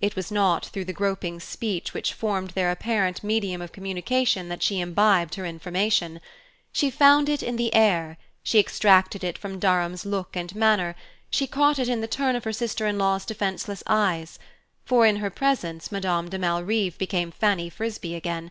[0.00, 4.62] It was not through the groping speech which formed their apparent medium of communication that
[4.62, 6.22] she imbibed her information:
[6.72, 10.96] she found it in the air, she extracted it from Durham's look and manner,
[11.28, 14.38] she caught it in the turn of her sister in law's defenseless eyes
[14.86, 18.50] for in her presence Madame de Malrive became Fanny Frisbee again!